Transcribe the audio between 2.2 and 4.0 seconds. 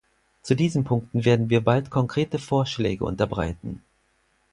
Vorschläge unterbreiten.